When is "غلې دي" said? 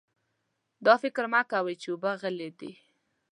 2.21-2.71